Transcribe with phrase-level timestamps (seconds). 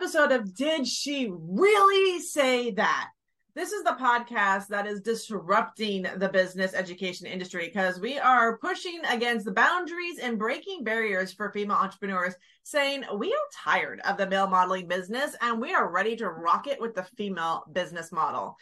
[0.00, 3.10] episode of Did She Really Say That?
[3.54, 9.02] This is the podcast that is disrupting the business education industry because we are pushing
[9.10, 12.32] against the boundaries and breaking barriers for female entrepreneurs,
[12.62, 16.66] saying we are tired of the male modeling business and we are ready to rock
[16.66, 18.56] it with the female business model.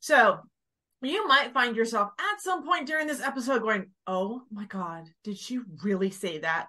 [0.00, 0.40] So,
[1.00, 5.38] you might find yourself at some point during this episode going, Oh my God, did
[5.38, 6.66] she really say that?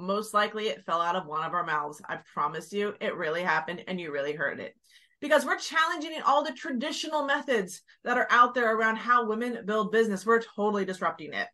[0.00, 2.00] Most likely it fell out of one of our mouths.
[2.08, 4.74] I promise you, it really happened and you really heard it.
[5.20, 9.92] Because we're challenging all the traditional methods that are out there around how women build
[9.92, 10.24] business.
[10.24, 11.46] We're totally disrupting it.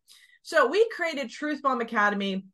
[0.42, 2.45] So we created Truth Bomb Academy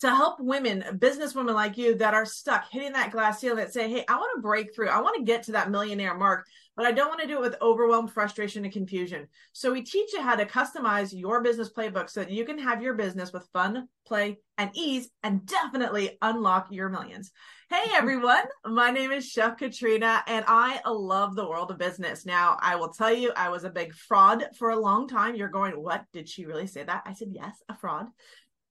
[0.00, 3.88] to help women, businesswomen like you that are stuck hitting that glass ceiling that say,
[3.88, 4.88] Hey, I want to break through.
[4.88, 7.42] I want to get to that millionaire mark, but I don't want to do it
[7.42, 9.28] with overwhelm, frustration, and confusion.
[9.52, 12.82] So we teach you how to customize your business playbook so that you can have
[12.82, 17.30] your business with fun, play, and ease, and definitely unlock your millions.
[17.68, 17.96] Hey mm-hmm.
[17.96, 22.24] everyone, my name is Chef Katrina and I love the world of business.
[22.24, 25.36] Now, I will tell you, I was a big fraud for a long time.
[25.36, 26.04] You're going, what?
[26.12, 27.02] Did she really say that?
[27.06, 28.06] I said, yes, a fraud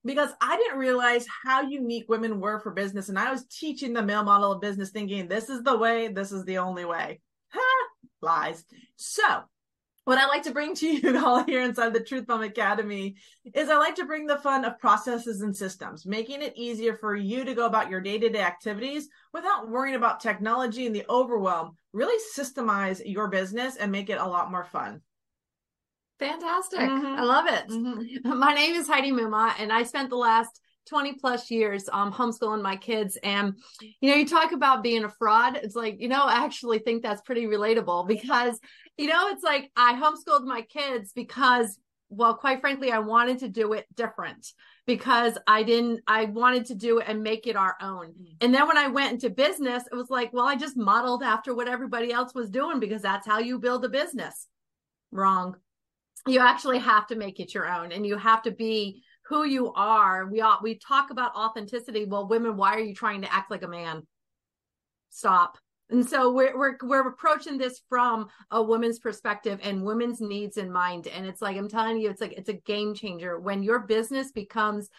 [0.06, 3.10] because I didn't realize how unique women were for business.
[3.10, 6.32] And I was teaching the male model of business thinking this is the way, this
[6.32, 7.22] is the only way.
[7.50, 7.88] Ha!
[8.22, 8.64] Lies.
[8.96, 9.44] So,
[10.06, 13.16] what I like to bring to you all here inside the Truth Bomb Academy
[13.54, 17.16] is I like to bring the fun of processes and systems, making it easier for
[17.16, 21.06] you to go about your day to day activities without worrying about technology and the
[21.10, 21.76] overwhelm.
[21.94, 25.02] Really systemize your business and make it a lot more fun.
[26.20, 26.80] Fantastic.
[26.80, 27.06] Mm-hmm.
[27.06, 27.68] I love it.
[27.70, 28.38] Mm-hmm.
[28.40, 32.62] My name is Heidi Muma, and I spent the last 20 plus years um, homeschooling
[32.62, 33.18] my kids.
[33.24, 33.54] And,
[34.02, 35.58] you know, you talk about being a fraud.
[35.58, 38.60] It's like, you know, I actually think that's pretty relatable because,
[38.98, 41.78] you know, it's like I homeschooled my kids because,
[42.10, 44.48] well, quite frankly, I wanted to do it different
[44.88, 48.08] because I didn't, I wanted to do it and make it our own.
[48.08, 48.34] Mm-hmm.
[48.42, 51.54] And then when I went into business, it was like, well, I just modeled after
[51.54, 54.48] what everybody else was doing because that's how you build a business.
[55.12, 55.56] Wrong
[56.28, 59.72] you actually have to make it your own and you have to be who you
[59.74, 60.26] are.
[60.26, 62.06] We all we talk about authenticity.
[62.06, 64.04] Well women why are you trying to act like a man?
[65.10, 65.58] Stop.
[65.92, 70.72] And so we're we're we're approaching this from a woman's perspective and women's needs in
[70.72, 71.08] mind.
[71.08, 73.40] And it's like i'm telling you it's like it's a game changer.
[73.40, 74.90] When your business becomes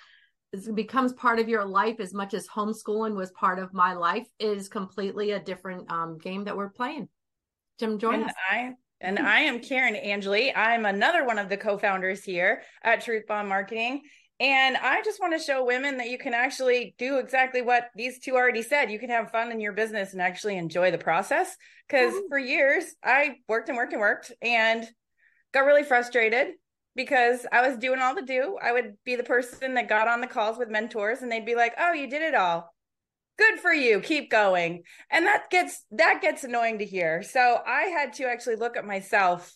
[0.75, 4.59] becomes part of your life as much as homeschooling was part of my life it
[4.59, 7.09] is completely a different um, game that we're playing.
[7.79, 8.35] Jim join and us.
[8.51, 9.27] I and hmm.
[9.27, 10.55] I am Karen Angeli.
[10.55, 14.03] I'm another one of the co founders here at Truth Bomb Marketing.
[14.39, 18.19] And I just want to show women that you can actually do exactly what these
[18.21, 18.91] two already said.
[18.91, 21.55] You can have fun in your business and actually enjoy the process.
[21.87, 24.89] Because for years, I worked and worked and worked and
[25.53, 26.55] got really frustrated
[26.97, 28.57] because I was doing all the do.
[28.63, 31.55] I would be the person that got on the calls with mentors and they'd be
[31.55, 32.73] like, oh, you did it all
[33.41, 34.01] good for you.
[34.01, 34.83] Keep going.
[35.11, 37.23] And that gets that gets annoying to hear.
[37.23, 39.53] So i had to actually look at myself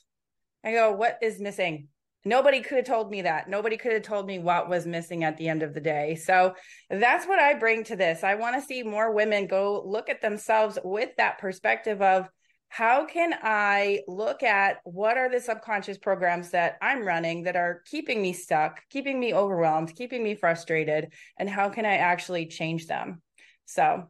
[0.63, 1.89] and go what is missing?
[2.25, 3.51] Nobody could have told me that.
[3.51, 6.15] Nobody could have told me what was missing at the end of the day.
[6.15, 6.55] So
[6.89, 8.25] that's what i bring to this.
[8.25, 12.29] I want to see more women go look at themselves with that perspective of
[12.69, 17.83] how can i look at what are the subconscious programs that i'm running that are
[17.87, 22.89] keeping me stuck keeping me overwhelmed keeping me frustrated and how can i actually change
[22.89, 23.23] them
[23.67, 24.09] so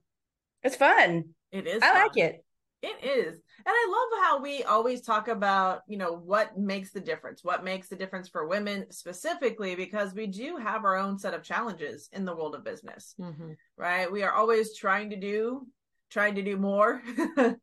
[0.62, 1.25] it's fun.
[1.53, 1.82] It is.
[1.82, 2.03] I fun.
[2.03, 2.44] like it.
[2.82, 3.32] It is.
[3.32, 7.64] And I love how we always talk about, you know, what makes the difference, what
[7.64, 12.10] makes the difference for women specifically, because we do have our own set of challenges
[12.12, 13.53] in the world of business, mm-hmm.
[13.78, 14.12] right?
[14.12, 15.66] We are always trying to do,
[16.10, 17.00] trying to do more.
[17.38, 17.54] uh,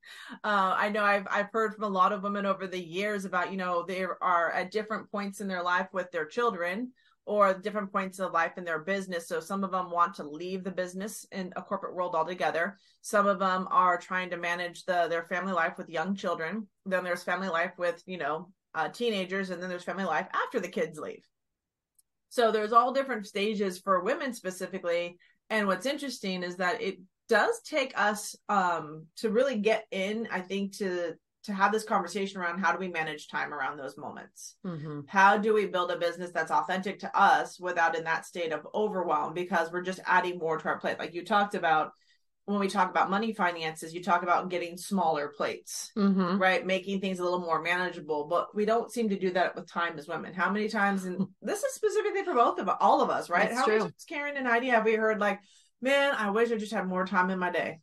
[0.43, 3.57] I know I've, I've heard from a lot of women over the years about, you
[3.57, 6.93] know, they are at different points in their life with their children
[7.25, 9.27] or different points of life in their business.
[9.27, 12.77] So some of them want to leave the business in a corporate world altogether.
[13.01, 16.67] Some of them are trying to manage the their family life with young children.
[16.85, 20.59] Then there's family life with, you know, uh, teenagers and then there's family life after
[20.59, 21.23] the kids leave.
[22.29, 25.17] So there's all different stages for women specifically.
[25.49, 30.39] And what's interesting is that it does take us um, to really get in, I
[30.39, 34.55] think, to to have this conversation around how do we manage time around those moments?
[34.65, 35.01] Mm-hmm.
[35.07, 38.67] how do we build a business that's authentic to us without in that state of
[38.73, 39.33] overwhelm?
[39.33, 40.99] Because we're just adding more to our plate.
[40.99, 41.91] Like you talked about
[42.45, 46.37] when we talk about money finances you talk about getting smaller plates mm-hmm.
[46.37, 46.65] right?
[46.65, 48.25] Making things a little more manageable.
[48.25, 50.33] But we don't seem to do that with time as women.
[50.33, 53.49] How many times and this is specifically for both of all of us right?
[53.49, 53.73] That's how true.
[53.73, 55.39] many times karen and heidi have we heard like
[55.81, 57.79] man i wish i just had more time in my day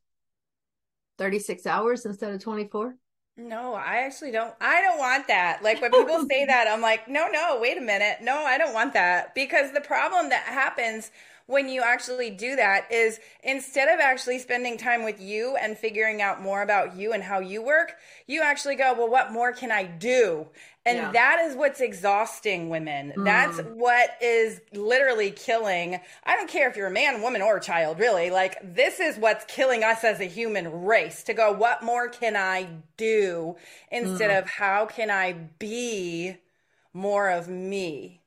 [1.18, 2.94] 36 hours instead of 24
[3.38, 4.52] no, I actually don't.
[4.60, 5.62] I don't want that.
[5.62, 8.18] Like when people say that, I'm like, no, no, wait a minute.
[8.20, 9.34] No, I don't want that.
[9.34, 11.10] Because the problem that happens
[11.46, 16.20] when you actually do that is instead of actually spending time with you and figuring
[16.20, 17.96] out more about you and how you work,
[18.26, 20.46] you actually go, well, what more can I do?
[20.88, 21.12] And yeah.
[21.12, 23.12] that is what's exhausting women.
[23.14, 23.24] Mm.
[23.24, 26.00] That's what is literally killing.
[26.24, 28.30] I don't care if you're a man, woman, or a child, really.
[28.30, 32.36] Like, this is what's killing us as a human race to go, what more can
[32.36, 33.56] I do
[33.90, 34.38] instead mm.
[34.38, 36.36] of how can I be
[36.94, 38.17] more of me?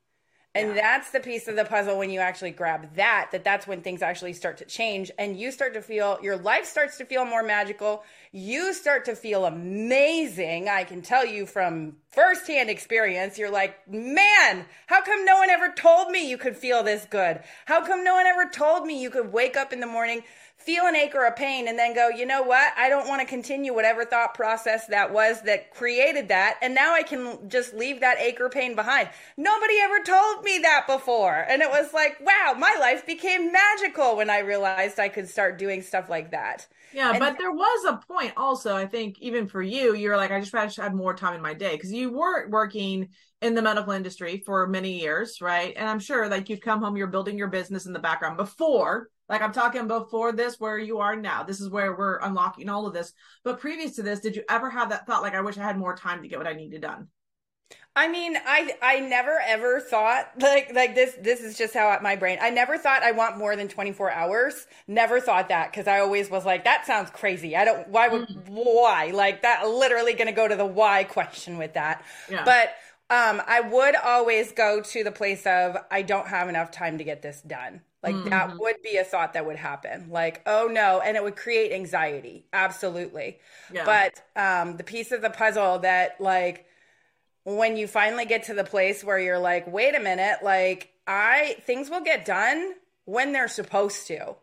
[0.54, 0.74] And yeah.
[0.74, 4.02] that's the piece of the puzzle when you actually grab that, that that's when things
[4.02, 7.42] actually start to change and you start to feel, your life starts to feel more
[7.42, 8.04] magical.
[8.34, 10.68] You start to feel amazing.
[10.68, 15.72] I can tell you from firsthand experience, you're like, man, how come no one ever
[15.72, 17.40] told me you could feel this good?
[17.66, 20.24] How come no one ever told me you could wake up in the morning
[20.66, 22.74] feel an ache or a pain and then go, you know what?
[22.78, 26.58] I don't want to continue whatever thought process that was that created that.
[26.62, 29.10] And now I can just leave that ache or pain behind.
[29.38, 31.46] Nobody ever told me that before.
[31.50, 35.58] And it was like, wow, my life became magical when I realized I could start
[35.58, 36.68] doing stuff like that.
[36.94, 40.32] Yeah, and but there was a point also, I think, even for you, you're like,
[40.32, 43.10] I just wish I had more time in my day because you weren't working
[43.42, 45.74] in the medical industry for many years, right?
[45.76, 49.08] And I'm sure like you'd come home, you're building your business in the background before
[49.32, 51.42] like I'm talking before this, where you are now.
[51.42, 53.14] This is where we're unlocking all of this.
[53.46, 55.78] But previous to this, did you ever have that thought, like, I wish I had
[55.78, 57.08] more time to get what I needed done?
[57.96, 62.18] I mean, I I never ever thought like like this this is just how my
[62.18, 62.40] brain.
[62.42, 64.68] I never thought I want more than 24 hours.
[64.88, 67.56] Never thought that cuz I always was like that sounds crazy.
[67.56, 68.54] I don't why would mm-hmm.
[68.54, 69.12] why?
[69.14, 72.04] Like that literally going to go to the why question with that.
[72.30, 72.44] Yeah.
[72.44, 72.76] But
[73.10, 77.06] um I would always go to the place of I don't have enough time to
[77.06, 77.82] get this done.
[78.04, 78.30] Like mm-hmm.
[78.30, 80.10] that would be a thought that would happen.
[80.10, 82.46] Like, oh no, and it would create anxiety.
[82.52, 83.40] Absolutely.
[83.72, 83.86] Yeah.
[83.86, 86.66] But um the piece of the puzzle that like
[87.44, 91.58] when you finally get to the place where you're like, wait a minute, like I
[91.66, 92.74] things will get done
[93.06, 94.36] when they're supposed to.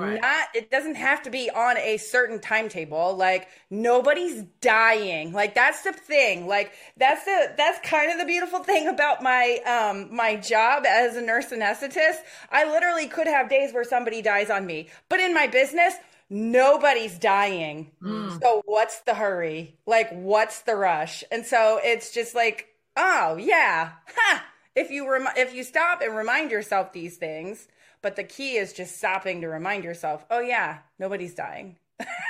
[0.00, 0.20] Right.
[0.20, 3.16] Not it doesn't have to be on a certain timetable.
[3.16, 5.32] Like nobody's dying.
[5.32, 6.46] Like that's the thing.
[6.46, 11.16] Like that's the that's kind of the beautiful thing about my um my job as
[11.16, 12.18] a nurse anesthetist.
[12.50, 14.88] I literally could have days where somebody dies on me.
[15.08, 15.94] But in my business,
[16.28, 17.90] nobody's dying.
[18.02, 18.40] Mm.
[18.40, 19.76] So what's the hurry?
[19.86, 21.24] Like what's the rush?
[21.30, 23.92] And so it's just like, oh yeah.
[24.16, 24.46] Ha!
[24.76, 27.66] If you rem- if you stop and remind yourself these things,
[28.02, 31.76] but the key is just stopping to remind yourself, oh yeah, nobody's dying.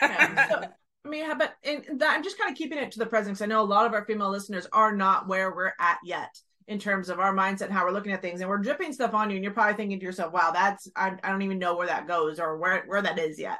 [0.02, 0.62] yeah, so,
[1.04, 3.42] I mean, but in that, I'm just kind of keeping it to the present because
[3.42, 6.38] I know a lot of our female listeners are not where we're at yet
[6.68, 8.40] in terms of our mindset and how we're looking at things.
[8.40, 11.16] And we're dripping stuff on you, and you're probably thinking to yourself, "Wow, that's I,
[11.22, 13.58] I don't even know where that goes or where where that is yet."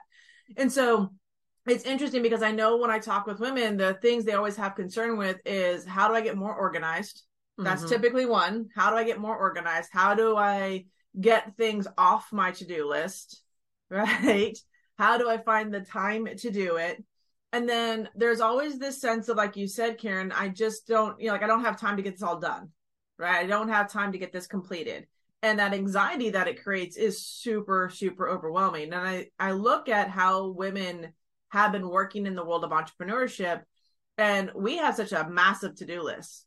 [0.57, 1.11] And so
[1.67, 4.75] it's interesting because I know when I talk with women, the things they always have
[4.75, 7.23] concern with is how do I get more organized?
[7.59, 7.91] That's mm-hmm.
[7.91, 8.69] typically one.
[8.75, 9.91] How do I get more organized?
[9.93, 10.87] How do I
[11.19, 13.43] get things off my to-do list,
[13.91, 14.57] right?
[14.99, 17.03] How do I find the time to do it?
[17.53, 21.27] And then there's always this sense of like you said, Karen, I just don't, you
[21.27, 22.69] know, like I don't have time to get this all done.
[23.19, 23.45] Right?
[23.45, 25.07] I don't have time to get this completed.
[25.43, 28.93] And that anxiety that it creates is super super overwhelming.
[28.93, 31.13] And I I look at how women
[31.51, 33.63] have been working in the world of entrepreneurship
[34.19, 36.47] and we have such a massive to-do list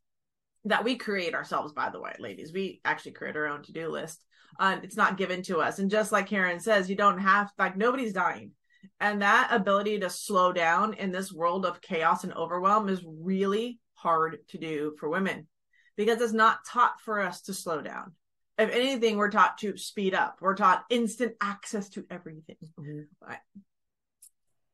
[0.65, 4.23] that we create ourselves by the way ladies we actually create our own to-do list
[4.59, 5.79] um, it's not given to us.
[5.79, 8.51] And just like Karen says, you don't have like nobody's dying.
[8.99, 13.79] And that ability to slow down in this world of chaos and overwhelm is really
[13.95, 15.47] hard to do for women
[15.95, 18.13] because it's not taught for us to slow down.
[18.57, 20.37] If anything, we're taught to speed up.
[20.39, 22.57] We're taught instant access to everything.
[22.79, 23.33] Mm-hmm.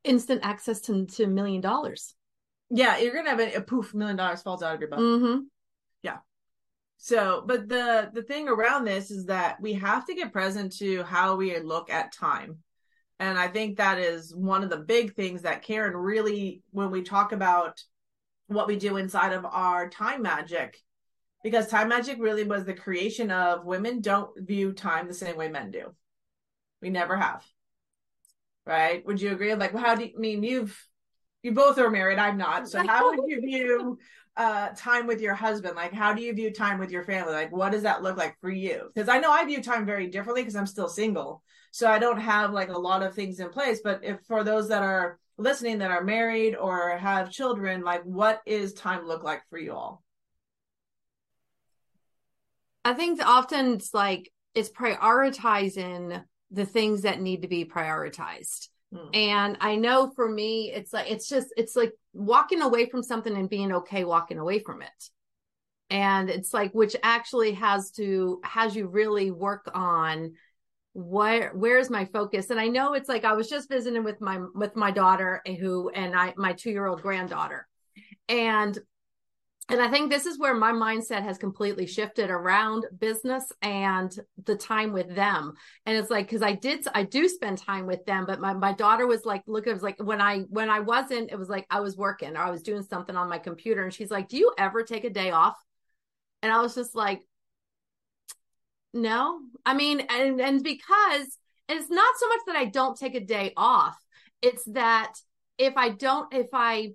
[0.03, 2.13] Instant access to, to a million dollars.
[2.69, 5.00] Yeah, you're gonna have a, a poof million dollars falls out of your butt.
[5.00, 5.39] Mm-hmm.
[7.01, 11.01] So, but the the thing around this is that we have to get present to
[11.03, 12.58] how we look at time.
[13.22, 17.01] And I think that is one of the big things that Karen really when we
[17.01, 17.82] talk about
[18.48, 20.77] what we do inside of our time magic
[21.41, 25.48] because time magic really was the creation of women don't view time the same way
[25.48, 25.96] men do.
[26.82, 27.46] We never have.
[28.65, 29.06] Right?
[29.06, 29.56] Would you agree?
[29.56, 30.77] Like, how do you I mean you've
[31.44, 32.68] you both are married, I'm not.
[32.68, 34.00] So how would you view
[34.39, 35.75] uh time with your husband?
[35.75, 37.34] Like how do you view time with your family?
[37.34, 38.89] Like what does that look like for you?
[38.93, 41.43] Because i know i view time very differently because i'm still single.
[41.72, 43.81] So i don't have like a lot of things in place.
[43.84, 48.41] But if for those that are listening that are married or have children like what
[48.46, 50.01] is time look like for you all?
[52.86, 59.15] I think often it's like it's prioritizing the things that need to be prioritized Mm.
[59.15, 63.36] And I know for me, it's like, it's just, it's like walking away from something
[63.36, 65.10] and being okay walking away from it.
[65.91, 70.34] And it's like, which actually has to, has you really work on
[70.93, 74.39] where where's my focus and i know it's like i was just visiting with my
[74.55, 77.67] with my daughter who and i my two year old granddaughter
[78.27, 78.79] and
[79.69, 84.55] and i think this is where my mindset has completely shifted around business and the
[84.55, 85.53] time with them.
[85.85, 88.73] And it's like because i did i do spend time with them but my, my
[88.73, 91.65] daughter was like look it was like when i when i wasn't it was like
[91.69, 93.83] i was working or i was doing something on my computer.
[93.83, 95.55] And she's like do you ever take a day off?
[96.41, 97.21] And i was just like
[98.93, 103.19] no, I mean, and and because it's not so much that I don't take a
[103.19, 103.95] day off.
[104.41, 105.13] It's that
[105.57, 106.93] if I don't, if I,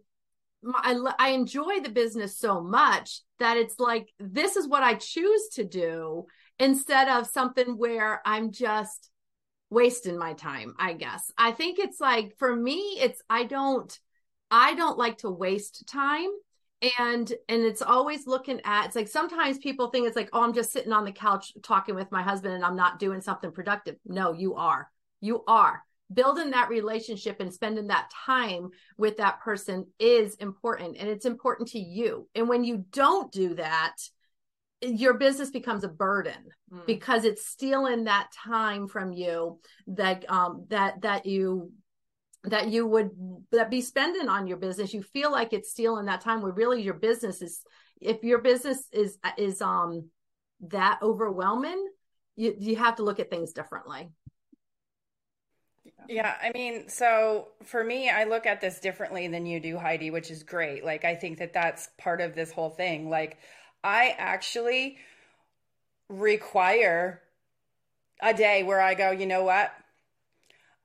[0.74, 5.48] I, I enjoy the business so much that it's like this is what I choose
[5.54, 6.26] to do
[6.58, 9.10] instead of something where I'm just
[9.70, 10.74] wasting my time.
[10.78, 11.30] I guess.
[11.36, 13.98] I think it's like for me, it's I don't,
[14.50, 16.28] I don't like to waste time.
[16.98, 20.52] And and it's always looking at it's like sometimes people think it's like oh i'm
[20.52, 23.96] just sitting on the couch talking with my husband and i'm not doing something productive.
[24.04, 24.90] No you are.
[25.22, 31.08] You are building that relationship and spending that time with that person is important and
[31.08, 32.28] it's important to you.
[32.34, 33.96] And when you don't do that
[34.80, 36.86] your business becomes a burden mm.
[36.86, 41.72] because it's stealing that time from you that um that that you
[42.44, 43.10] that you would
[43.52, 44.92] that be spending on your business.
[44.92, 47.62] You feel like it's stealing that time where really your business is
[48.00, 50.10] if your business is is um
[50.60, 51.86] that overwhelming
[52.36, 54.10] you you have to look at things differently
[56.08, 60.10] yeah i mean so for me i look at this differently than you do heidi
[60.10, 63.38] which is great like i think that that's part of this whole thing like
[63.82, 64.98] i actually
[66.08, 67.20] require
[68.20, 69.72] a day where i go you know what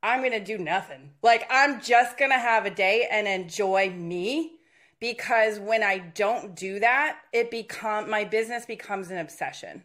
[0.01, 1.11] I'm going to do nothing.
[1.21, 4.53] Like, I'm just going to have a day and enjoy me
[4.99, 9.83] because when I don't do that, it become my business becomes an obsession.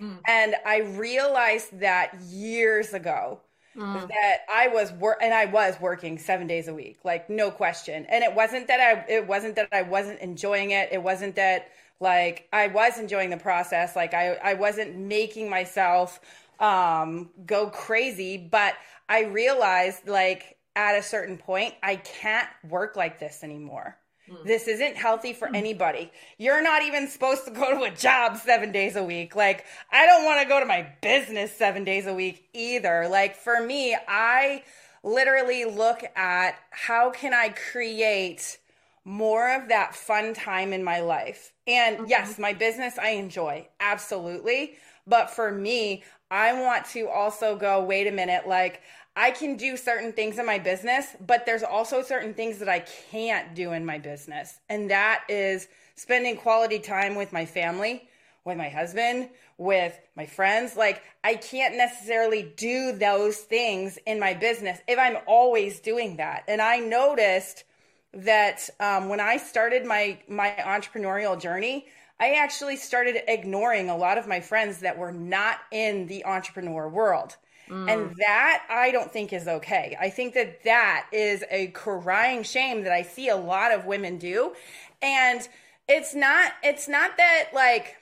[0.00, 0.18] Mm.
[0.26, 3.40] And I realized that years ago
[3.76, 4.08] mm.
[4.08, 8.06] that I was work and I was working 7 days a week, like no question.
[8.08, 10.88] And it wasn't that I it wasn't that I wasn't enjoying it.
[10.92, 16.20] It wasn't that like I was enjoying the process, like I I wasn't making myself
[16.60, 18.74] um go crazy, but
[19.08, 23.96] I realized like at a certain point, I can't work like this anymore.
[24.30, 24.44] Mm.
[24.44, 25.56] This isn't healthy for mm.
[25.56, 26.10] anybody.
[26.38, 29.34] You're not even supposed to go to a job seven days a week.
[29.34, 33.08] Like, I don't want to go to my business seven days a week either.
[33.08, 34.62] Like, for me, I
[35.02, 38.58] literally look at how can I create
[39.04, 41.52] more of that fun time in my life.
[41.66, 42.06] And mm-hmm.
[42.08, 44.74] yes, my business I enjoy, absolutely.
[45.06, 48.82] But for me, I want to also go, wait a minute, like,
[49.16, 52.80] I can do certain things in my business, but there's also certain things that I
[53.10, 54.60] can't do in my business.
[54.68, 58.08] And that is spending quality time with my family,
[58.44, 60.76] with my husband, with my friends.
[60.76, 66.44] Like, I can't necessarily do those things in my business if I'm always doing that.
[66.48, 67.64] And I noticed
[68.12, 71.86] that um, when I started my my entrepreneurial journey,
[72.18, 76.88] I actually started ignoring a lot of my friends that were not in the entrepreneur
[76.88, 77.36] world.
[77.70, 77.90] Mm.
[77.90, 79.96] And that I don't think is okay.
[80.00, 84.18] I think that that is a crying shame that I see a lot of women
[84.18, 84.54] do.
[85.00, 85.46] And
[85.86, 87.96] it's not it's not that like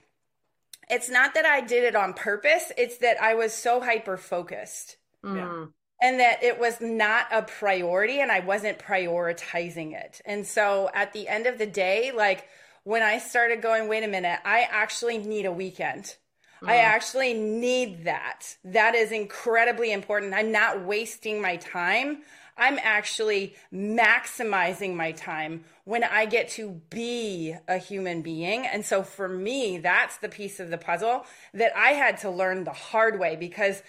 [0.89, 2.73] it's not that I did it on purpose.
[2.79, 4.97] It's that I was so hyper focused.
[5.25, 5.37] Mm.
[5.37, 5.67] Yeah.
[6.01, 10.21] And that it was not a priority and I wasn't prioritizing it.
[10.25, 12.47] And so at the end of the day, like
[12.85, 16.17] when I started going, wait a minute, I actually need a weekend.
[16.63, 16.69] Mm.
[16.69, 18.57] I actually need that.
[18.65, 20.35] That is incredibly important.
[20.35, 22.23] I'm not wasting my time.
[22.59, 28.67] I'm actually maximizing my time when I get to be a human being.
[28.67, 31.25] And so for me, that's the piece of the puzzle
[31.55, 33.83] that I had to learn the hard way because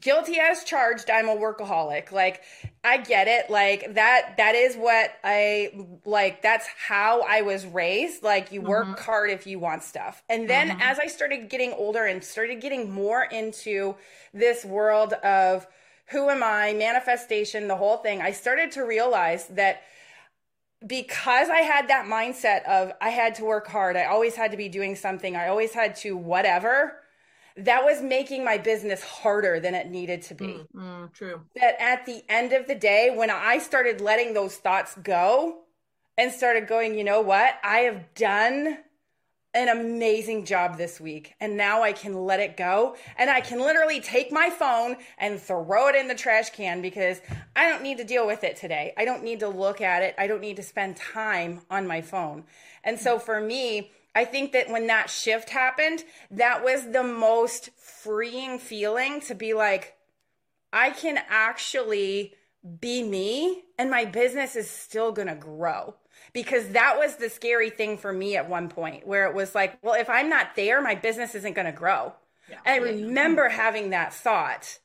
[0.00, 2.42] guilty as charged i'm a workaholic like
[2.82, 5.70] i get it like that that is what i
[6.04, 9.04] like that's how i was raised like you work mm-hmm.
[9.04, 10.82] hard if you want stuff and then mm-hmm.
[10.82, 13.94] as i started getting older and started getting more into
[14.34, 15.66] this world of
[16.06, 19.82] who am i manifestation the whole thing i started to realize that
[20.86, 24.58] because I had that mindset of I had to work hard, I always had to
[24.58, 27.00] be doing something, I always had to whatever
[27.56, 30.44] that was making my business harder than it needed to be.
[30.44, 31.40] Mm, mm, true.
[31.54, 35.62] That at the end of the day, when I started letting those thoughts go
[36.18, 37.54] and started going, you know what?
[37.64, 38.78] I have done
[39.56, 41.34] an amazing job this week.
[41.40, 42.94] And now I can let it go.
[43.16, 47.22] And I can literally take my phone and throw it in the trash can because
[47.56, 48.92] I don't need to deal with it today.
[48.98, 50.14] I don't need to look at it.
[50.18, 52.44] I don't need to spend time on my phone.
[52.84, 57.68] And so for me, I think that when that shift happened, that was the most
[57.76, 59.94] freeing feeling to be like,
[60.72, 62.32] I can actually
[62.80, 65.94] be me and my business is still going to grow.
[66.32, 69.78] Because that was the scary thing for me at one point where it was like,
[69.82, 72.14] well, if I'm not there, my business isn't going to grow.
[72.48, 72.56] Yeah.
[72.64, 74.78] And I remember having that thought.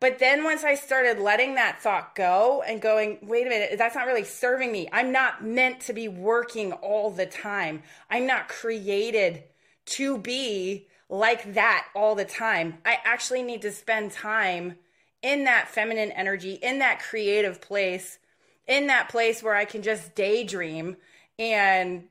[0.00, 3.94] But then once I started letting that thought go and going, wait a minute, that's
[3.94, 4.88] not really serving me.
[4.92, 7.82] I'm not meant to be working all the time.
[8.08, 9.44] I'm not created
[9.86, 12.78] to be like that all the time.
[12.84, 14.76] I actually need to spend time
[15.22, 18.18] in that feminine energy, in that creative place,
[18.66, 20.96] in that place where I can just daydream
[21.38, 22.04] and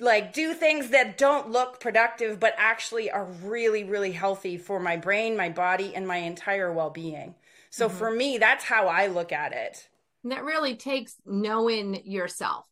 [0.00, 4.96] like do things that don't look productive but actually are really really healthy for my
[4.96, 7.34] brain, my body and my entire well-being.
[7.70, 7.98] So mm-hmm.
[7.98, 9.88] for me, that's how I look at it.
[10.22, 12.66] And that really takes knowing yourself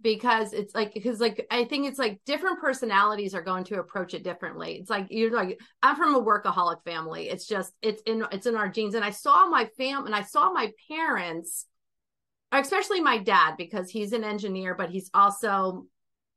[0.00, 4.14] because it's like because like I think it's like different personalities are going to approach
[4.14, 4.74] it differently.
[4.74, 7.28] It's like you're like I'm from a workaholic family.
[7.28, 8.94] It's just it's in it's in our genes.
[8.94, 11.66] And I saw my fam and I saw my parents,
[12.52, 15.86] especially my dad, because he's an engineer, but he's also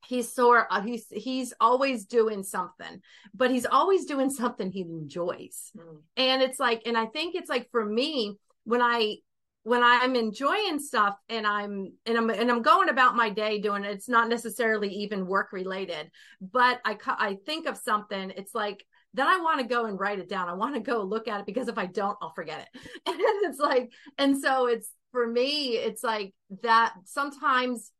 [0.07, 3.01] he's sort of he's he's always doing something
[3.33, 5.97] but he's always doing something he enjoys mm.
[6.17, 9.15] and it's like and i think it's like for me when i
[9.63, 13.83] when I'm enjoying stuff and I'm and I'm and I'm going about my day doing
[13.83, 16.09] it, it's not necessarily even work related,
[16.41, 20.19] but I I think of something, it's like then I want to go and write
[20.19, 20.47] it down.
[20.47, 22.81] I want to go look at it because if I don't, I'll forget it.
[23.05, 27.91] And it's like, and so it's for me, it's like that sometimes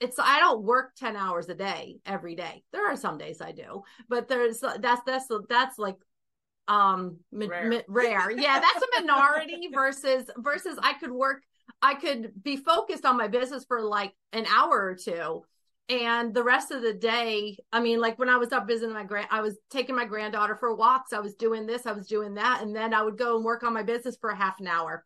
[0.00, 2.62] it's I don't work 10 hours a day every day.
[2.72, 5.96] There are some days I do, but there's that's that's that's like
[6.68, 7.68] um rare.
[7.68, 8.30] Mi- rare.
[8.30, 11.42] yeah that's a minority versus versus i could work
[11.80, 15.42] i could be focused on my business for like an hour or two
[15.88, 19.04] and the rest of the day i mean like when i was up visiting my
[19.04, 22.34] grand i was taking my granddaughter for walks i was doing this i was doing
[22.34, 24.66] that and then i would go and work on my business for a half an
[24.66, 25.04] hour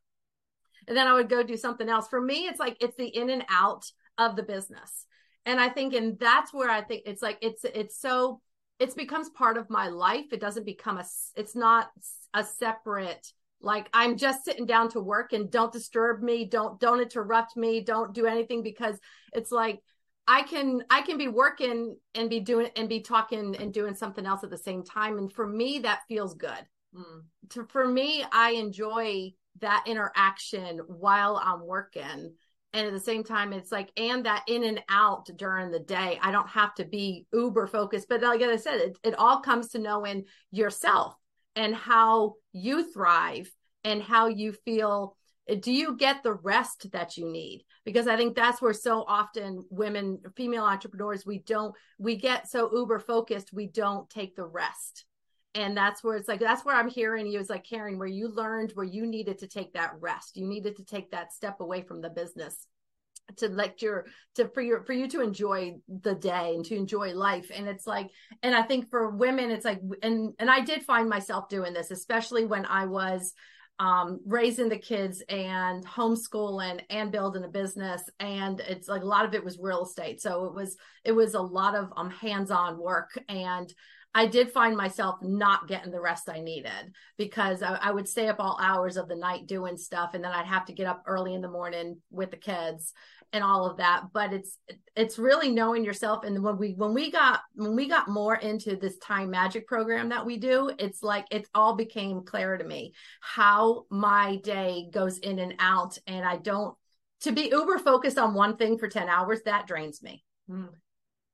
[0.88, 3.28] and then i would go do something else for me it's like it's the in
[3.28, 3.84] and out
[4.20, 5.06] of the business.
[5.46, 8.40] And i think and that's where i think it's like it's it's so
[8.78, 10.32] it's becomes part of my life.
[10.32, 11.04] It doesn't become a
[11.36, 11.90] it's not
[12.32, 13.26] a separate
[13.60, 17.80] like i'm just sitting down to work and don't disturb me don't don't interrupt me
[17.80, 18.98] don't do anything because
[19.34, 19.80] it's like
[20.26, 24.26] i can i can be working and be doing and be talking and doing something
[24.26, 25.18] else at the same time.
[25.18, 26.66] And for me that feels good.
[26.94, 27.22] Mm.
[27.50, 32.32] to, for me i enjoy that interaction while i'm working
[32.72, 36.18] and at the same time it's like and that in and out during the day.
[36.22, 39.68] I don't have to be uber focused but like i said it, it all comes
[39.70, 41.14] to knowing yourself
[41.56, 43.50] and how you thrive
[43.84, 45.16] and how you feel.
[45.50, 47.64] Uh, do you get the rest that you need?
[47.84, 52.70] Because i think that's where so often women female entrepreneurs we don't we get so
[52.72, 55.04] uber focused we don't take the rest
[55.54, 58.28] and that's where it's like that's where i'm hearing you is like Karen where you
[58.28, 60.36] learned where you needed to take that rest.
[60.36, 62.66] You needed to take that step away from the business
[63.36, 67.14] to let your to for your for you to enjoy the day and to enjoy
[67.14, 67.50] life.
[67.54, 68.08] And it's like
[68.42, 71.90] and i think for women it's like and and i did find myself doing this
[71.90, 73.32] especially when i was
[73.80, 78.02] um, raising the kids and homeschooling and building a business.
[78.20, 80.20] And it's like a lot of it was real estate.
[80.20, 83.18] So it was it was a lot of um hands-on work.
[83.30, 83.72] And
[84.14, 88.26] I did find myself not getting the rest I needed because I, I, would stay
[88.26, 91.04] up all hours of the night doing stuff, and then I'd have to get up
[91.06, 92.92] early in the morning with the kids
[93.32, 94.06] and all of that.
[94.12, 94.58] But it's
[94.96, 96.24] it's really knowing yourself.
[96.24, 100.08] And when we when we got when we got more into this time magic program
[100.08, 105.18] that we do, it's like it all became clear to me how my day goes
[105.18, 106.74] in and out, and I don't
[107.20, 110.68] to be uber focused on one thing for 10 hours that drains me mm.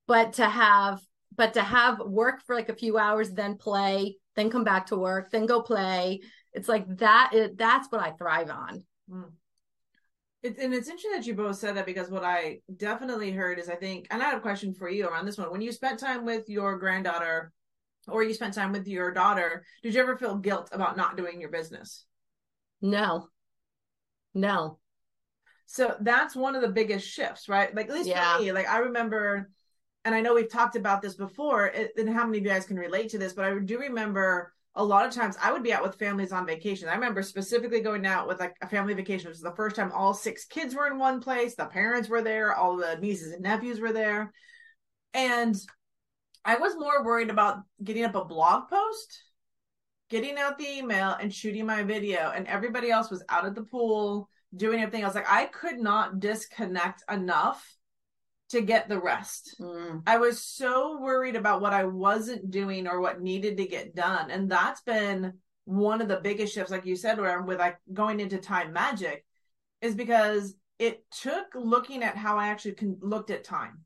[0.07, 1.01] but to have
[1.37, 4.97] but to have work for like a few hours then play then come back to
[4.97, 6.21] work then go play
[6.53, 8.83] it's like that it, that's what i thrive on.
[9.11, 9.31] Mm.
[10.43, 13.69] it, and it's interesting that you both said that because what i definitely heard is
[13.69, 15.51] i think and i have a question for you around this one.
[15.51, 17.53] When you spent time with your granddaughter
[18.09, 21.41] or you spent time with your daughter did you ever feel guilt about not doing
[21.41, 22.05] your business?
[22.81, 23.29] No.
[24.35, 24.79] No.
[25.67, 27.75] So that's one of the biggest shifts right?
[27.75, 28.37] Like at least yeah.
[28.37, 29.51] for me like i remember
[30.07, 32.79] and I know we've talked about this before, and how many of you guys can
[32.79, 35.83] relate to this, but I do remember a lot of times I would be out
[35.83, 36.89] with families on vacation.
[36.89, 39.27] I remember specifically going out with like a family vacation.
[39.27, 41.57] It was the first time all six kids were in one place.
[41.57, 42.55] The parents were there.
[42.55, 44.33] All the nieces and nephews were there.
[45.13, 45.57] And
[46.45, 49.25] I was more worried about getting up a blog post,
[50.09, 52.31] getting out the email and shooting my video.
[52.33, 55.03] And everybody else was out at the pool doing everything.
[55.03, 57.67] I was like, I could not disconnect enough
[58.51, 59.57] to get the rest.
[59.61, 60.03] Mm.
[60.07, 64.31] I was so worried about what I wasn't doing or what needed to get done.
[64.31, 67.79] And that's been one of the biggest shifts, like you said, where I'm with like
[67.93, 69.25] going into time magic,
[69.81, 73.81] is because it took looking at how I actually con- looked at time.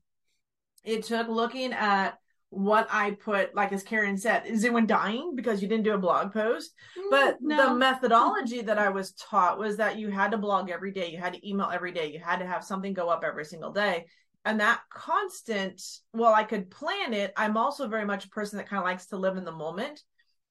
[0.83, 2.17] It took looking at
[2.51, 5.97] what I put, like as Karen said, is anyone dying because you didn't do a
[5.97, 6.73] blog post?
[6.99, 7.69] Mm, but no.
[7.69, 11.17] the methodology that I was taught was that you had to blog every day, you
[11.17, 14.05] had to email every day, you had to have something go up every single day.
[14.43, 15.81] And that constant,
[16.13, 17.31] well, I could plan it.
[17.37, 20.01] I'm also very much a person that kind of likes to live in the moment.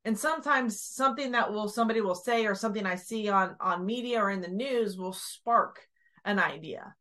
[0.04, 4.20] And sometimes something that will somebody will say or something I see on on media
[4.20, 5.80] or in the news will spark
[6.24, 6.94] an idea.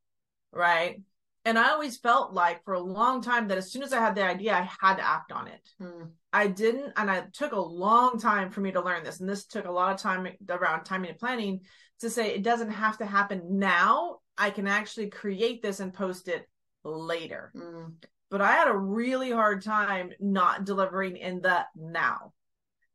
[0.51, 1.01] Right
[1.45, 4.13] and I always felt like for a long time that as soon as I had
[4.13, 5.67] the idea, I had to act on it.
[5.81, 6.11] Mm.
[6.33, 9.19] I didn't, and it took a long time for me to learn this.
[9.19, 11.61] And this took a lot of time around timing and planning
[12.01, 14.17] to say it doesn't have to happen now.
[14.37, 16.47] I can actually create this and post it
[16.83, 17.51] later.
[17.55, 17.93] Mm.
[18.29, 22.33] But I had a really hard time not delivering in the now.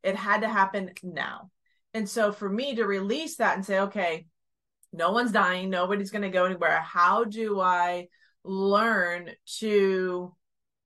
[0.02, 1.50] It had to happen now.
[1.92, 4.26] And so for me to release that and say, okay,
[4.92, 6.80] no one's dying, nobody's going to go anywhere.
[6.80, 8.08] How do I
[8.44, 10.34] learn to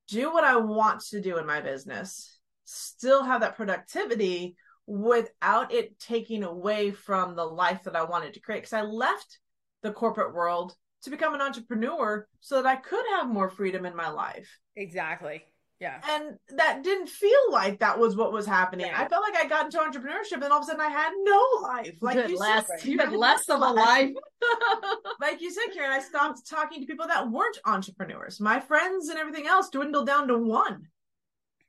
[0.09, 4.55] do what I want to do in my business, still have that productivity
[4.87, 8.59] without it taking away from the life that I wanted to create.
[8.59, 9.39] Because I left
[9.83, 13.95] the corporate world to become an entrepreneur so that I could have more freedom in
[13.95, 14.49] my life.
[14.75, 15.43] Exactly.
[15.79, 16.01] Yeah.
[16.09, 18.91] And that didn't feel like that was what was happening.
[18.93, 21.41] I felt like I got into entrepreneurship and all of a sudden I had no
[21.61, 21.95] life.
[22.01, 24.11] Like you, less, said, you had less of a life.
[25.21, 28.41] like you said, Karen, I stopped talking to people that weren't entrepreneurs.
[28.41, 30.87] My friends and everything else dwindled down to one.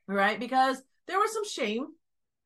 [0.09, 0.41] Right?
[0.41, 1.87] Because there was some shame.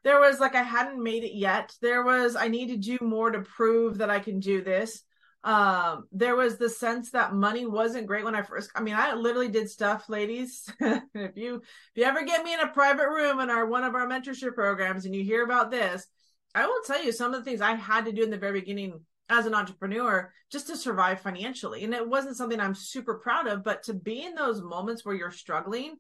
[0.02, 1.72] There was like I hadn't made it yet.
[1.80, 5.02] There was I need to do more to prove that I can do this
[5.44, 9.14] um there was the sense that money wasn't great when i first i mean i
[9.14, 10.68] literally did stuff ladies.
[10.80, 11.62] If you if
[11.94, 15.04] you ever get me in a private room in our one of our mentorship programs
[15.04, 16.06] and you hear about this
[16.54, 18.60] i will tell you some of the things i had to do in the very
[18.60, 21.84] beginning as an entrepreneur just to survive financially.
[21.84, 25.14] And it wasn't something i'm super proud of but to be in those moments where
[25.14, 25.96] you're struggling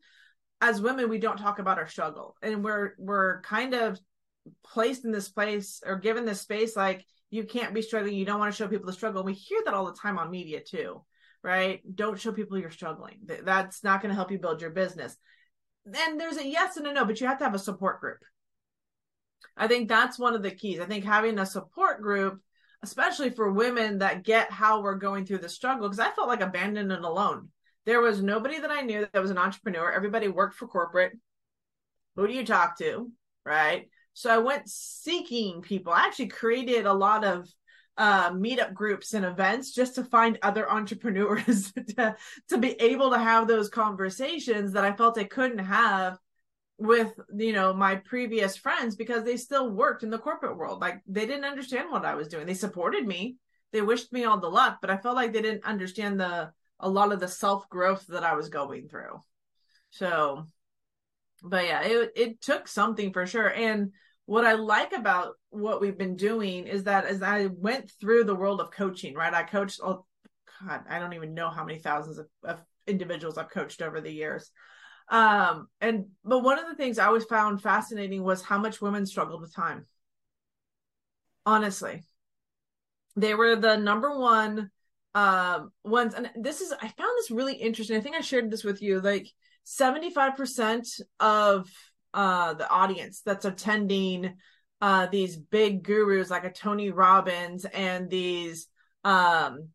[0.60, 2.36] as women we don't talk about our struggle.
[2.42, 3.98] And we're we're kind of
[4.62, 7.04] placed in this place or given this space like
[7.34, 8.14] you can't be struggling.
[8.14, 9.24] You don't want to show people the struggle.
[9.24, 11.02] We hear that all the time on media too,
[11.42, 11.80] right?
[11.92, 13.18] Don't show people you're struggling.
[13.42, 15.16] That's not going to help you build your business.
[15.84, 18.18] And there's a yes and a no, but you have to have a support group.
[19.56, 20.78] I think that's one of the keys.
[20.78, 22.40] I think having a support group,
[22.84, 26.40] especially for women that get how we're going through the struggle, because I felt like
[26.40, 27.48] abandoned and alone.
[27.84, 29.90] There was nobody that I knew that was an entrepreneur.
[29.90, 31.18] Everybody worked for corporate.
[32.14, 33.10] Who do you talk to?
[33.44, 33.88] Right.
[34.14, 35.92] So I went seeking people.
[35.92, 37.48] I actually created a lot of
[37.96, 42.16] uh, meetup groups and events just to find other entrepreneurs to,
[42.48, 46.18] to be able to have those conversations that I felt I couldn't have
[46.76, 50.80] with you know my previous friends because they still worked in the corporate world.
[50.80, 52.46] Like they didn't understand what i was doing.
[52.46, 53.36] They supported me.
[53.72, 56.88] They wished me all the luck but i felt like they didn't understand the a
[56.88, 59.20] lot of the self growth that i was going through.
[59.90, 60.48] So
[61.44, 63.92] but yeah it it took something for sure and
[64.26, 68.34] what I like about what we've been doing is that as I went through the
[68.34, 69.34] world of coaching, right?
[69.34, 70.06] I coached, oh
[70.66, 74.10] God, I don't even know how many thousands of, of individuals I've coached over the
[74.10, 74.50] years.
[75.10, 79.04] Um, and but one of the things I always found fascinating was how much women
[79.04, 79.84] struggled with time.
[81.44, 82.04] Honestly,
[83.16, 84.70] they were the number one
[85.14, 87.98] um ones, and this is I found this really interesting.
[87.98, 89.00] I think I shared this with you.
[89.00, 89.28] Like
[89.64, 91.68] seventy five percent of
[92.12, 94.34] uh the audience that's attending
[94.80, 98.68] uh these big gurus like a Tony Robbins and these
[99.04, 99.68] um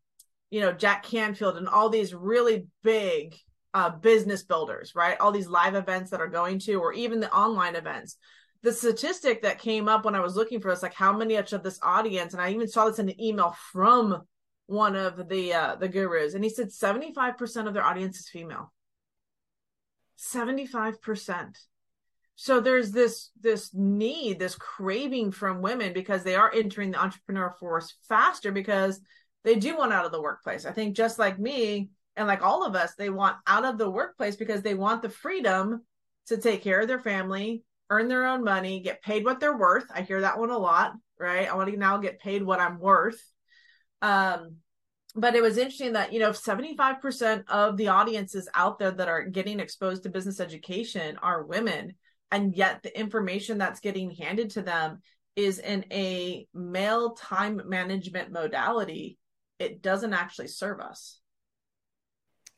[0.50, 3.36] you know Jack Canfield and all these really big
[3.74, 5.18] uh business builders, right?
[5.20, 8.16] All these live events that are going to or even the online events.
[8.62, 11.62] The statistic that came up when I was looking for this like how many of
[11.62, 14.22] this audience and I even saw this in an email from
[14.66, 18.72] one of the uh the gurus and he said 75% of their audience is female.
[20.20, 21.56] 75%
[22.40, 27.50] so there's this this need this craving from women because they are entering the entrepreneur
[27.50, 28.98] force faster because
[29.44, 30.64] they do want out of the workplace.
[30.64, 33.90] I think just like me and like all of us they want out of the
[33.90, 35.84] workplace because they want the freedom
[36.28, 39.84] to take care of their family earn their own money get paid what they're worth.
[39.94, 41.46] I hear that one a lot right?
[41.46, 43.22] I want to now get paid what i'm worth.
[44.00, 44.56] Um
[45.14, 49.24] but it was interesting that you know 75% of the audiences out there that are
[49.24, 51.94] getting exposed to business education are women
[52.30, 55.00] and yet the information that's getting handed to them
[55.36, 59.18] is in a male time management modality
[59.58, 61.20] it doesn't actually serve us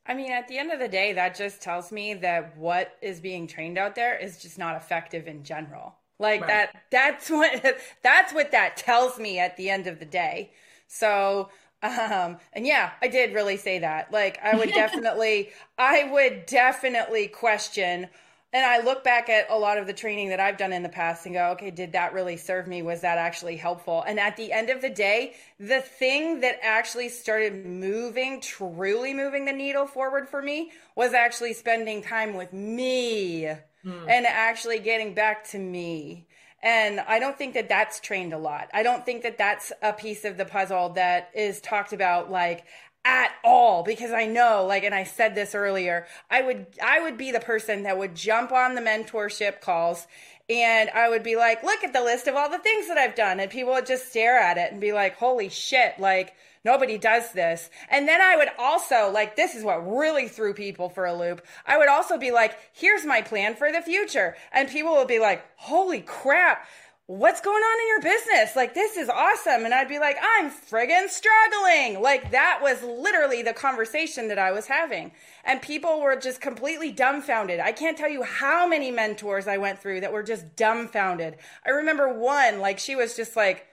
[0.06, 3.20] i mean at the end of the day that just tells me that what is
[3.20, 6.48] being trained out there is just not effective in general Like right.
[6.48, 10.52] that that's what that's what that tells me at the end of the day.
[10.86, 11.48] So
[11.82, 14.12] um and yeah, I did really say that.
[14.12, 18.08] Like I would definitely I would definitely question
[18.54, 20.88] and I look back at a lot of the training that I've done in the
[20.90, 22.82] past and go, okay, did that really serve me?
[22.82, 24.04] Was that actually helpful?
[24.06, 29.46] And at the end of the day, the thing that actually started moving, truly moving
[29.46, 34.08] the needle forward for me was actually spending time with me mm.
[34.08, 36.26] and actually getting back to me.
[36.62, 38.68] And I don't think that that's trained a lot.
[38.72, 42.64] I don't think that that's a piece of the puzzle that is talked about like
[43.04, 47.18] at all because I know like and I said this earlier I would I would
[47.18, 50.06] be the person that would jump on the mentorship calls
[50.50, 53.14] and I would be like look at the list of all the things that I've
[53.14, 53.40] done.
[53.40, 57.32] And people would just stare at it and be like holy shit like nobody does
[57.32, 57.70] this.
[57.90, 61.44] And then I would also like this is what really threw people for a loop.
[61.66, 64.36] I would also be like here's my plan for the future.
[64.52, 66.66] And people would be like holy crap
[67.06, 68.56] what's going on in your business?
[68.56, 69.64] Like, this is awesome.
[69.64, 72.00] And I'd be like, I'm friggin' struggling.
[72.00, 75.12] Like, that was literally the conversation that I was having.
[75.44, 77.60] And people were just completely dumbfounded.
[77.60, 81.36] I can't tell you how many mentors I went through that were just dumbfounded.
[81.66, 83.66] I remember one, like, she was just like,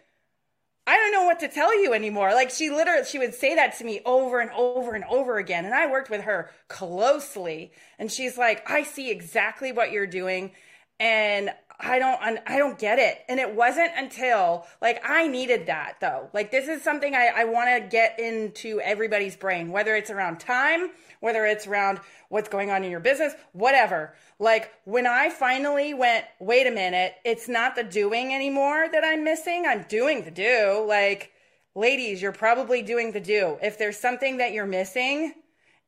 [0.88, 2.34] I don't know what to tell you anymore.
[2.34, 5.66] Like she literally, she would say that to me over and over and over again.
[5.66, 7.72] And I worked with her closely.
[8.00, 10.52] And she's like, I see exactly what you're doing.
[11.00, 13.24] And I don't I don't get it.
[13.30, 16.30] And it wasn't until like I needed that though.
[16.34, 20.42] Like this is something I, I want to get into everybody's brain, whether it's around
[20.42, 20.90] time,
[21.22, 24.14] whether it's around what's going on in your business, whatever.
[24.40, 29.24] Like when I finally went, wait a minute, it's not the doing anymore that I'm
[29.24, 29.66] missing.
[29.66, 30.86] I'm doing the do.
[30.88, 31.32] Like,
[31.76, 33.58] ladies, you're probably doing the do.
[33.62, 35.34] If there's something that you're missing,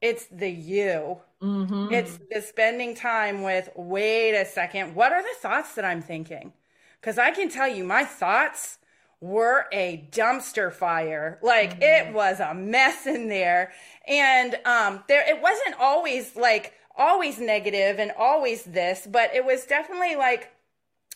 [0.02, 1.20] it's the you.
[1.42, 1.94] Mm-hmm.
[1.94, 6.54] It's the spending time with, wait a second, what are the thoughts that I'm thinking?
[7.00, 8.78] Because I can tell you, my thoughts
[9.20, 11.40] were a dumpster fire.
[11.42, 12.10] Like mm-hmm.
[12.10, 13.72] it was a mess in there.
[14.08, 19.66] And um, there, it wasn't always like, always negative and always this, but it was
[19.66, 20.52] definitely like,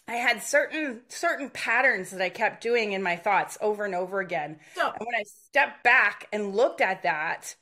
[0.08, 4.20] I had certain certain patterns that I kept doing in my thoughts over and over
[4.20, 4.60] again.
[4.76, 7.56] So, and when I stepped back and looked at that,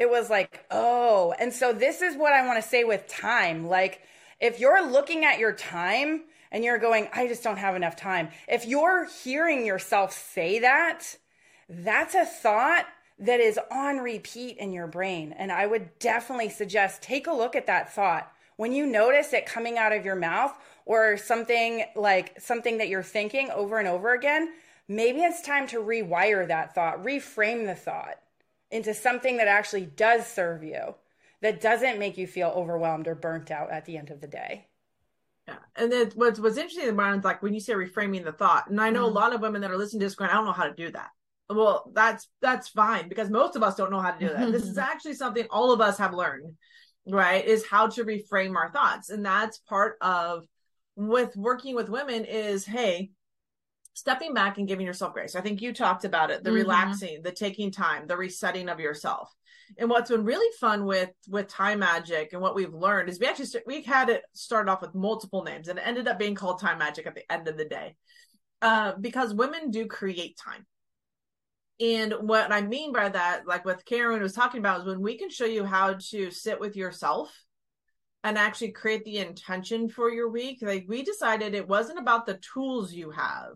[0.00, 1.34] it was like, oh.
[1.38, 3.68] And so this is what I want to say with time.
[3.68, 4.00] Like,
[4.40, 8.30] if you're looking at your time and you're going, I just don't have enough time,
[8.48, 11.02] if you're hearing yourself say that,
[11.68, 12.86] that's a thought
[13.18, 15.34] that is on repeat in your brain.
[15.36, 18.32] And I would definitely suggest take a look at that thought.
[18.56, 23.02] When you notice it coming out of your mouth or something like something that you're
[23.02, 24.48] thinking over and over again,
[24.88, 28.16] maybe it's time to rewire that thought, reframe the thought
[28.70, 30.94] into something that actually does serve you,
[31.42, 34.66] that doesn't make you feel overwhelmed or burnt out at the end of the day.
[35.48, 35.56] Yeah.
[35.76, 38.80] And then what's what's interesting about it, like when you say reframing the thought, and
[38.80, 39.16] I know mm-hmm.
[39.16, 40.74] a lot of women that are listening to this going, I don't know how to
[40.74, 41.10] do that.
[41.48, 44.52] Well, that's that's fine because most of us don't know how to do that.
[44.52, 46.54] this is actually something all of us have learned,
[47.08, 47.44] right?
[47.44, 49.10] Is how to reframe our thoughts.
[49.10, 50.44] And that's part of
[50.94, 53.10] with working with women is hey,
[54.00, 55.36] stepping back and giving yourself grace.
[55.36, 56.60] I think you talked about it, the mm-hmm.
[56.60, 59.30] relaxing, the taking time, the resetting of yourself.
[59.78, 63.26] And what's been really fun with with time magic and what we've learned is we
[63.26, 66.34] actually st- we had it start off with multiple names and it ended up being
[66.34, 67.94] called time magic at the end of the day.
[68.62, 70.66] Uh, because women do create time.
[71.78, 75.16] And what I mean by that, like what Karen was talking about, is when we
[75.16, 77.30] can show you how to sit with yourself
[78.24, 80.58] and actually create the intention for your week.
[80.62, 83.54] Like we decided it wasn't about the tools you have,